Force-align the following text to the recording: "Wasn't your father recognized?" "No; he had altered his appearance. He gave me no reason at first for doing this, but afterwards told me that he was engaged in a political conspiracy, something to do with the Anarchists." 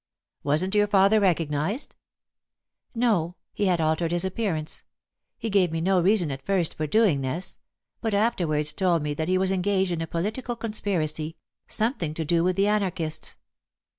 "Wasn't 0.41 0.73
your 0.73 0.87
father 0.87 1.19
recognized?" 1.19 1.95
"No; 2.95 3.35
he 3.53 3.67
had 3.67 3.79
altered 3.79 4.11
his 4.11 4.25
appearance. 4.25 4.81
He 5.37 5.47
gave 5.47 5.71
me 5.71 5.79
no 5.79 6.01
reason 6.01 6.31
at 6.31 6.43
first 6.43 6.73
for 6.73 6.87
doing 6.87 7.21
this, 7.21 7.59
but 8.01 8.15
afterwards 8.15 8.73
told 8.73 9.03
me 9.03 9.13
that 9.13 9.27
he 9.27 9.37
was 9.37 9.51
engaged 9.51 9.91
in 9.91 10.01
a 10.01 10.07
political 10.07 10.55
conspiracy, 10.55 11.37
something 11.67 12.15
to 12.15 12.25
do 12.25 12.43
with 12.43 12.55
the 12.55 12.65
Anarchists." 12.65 13.35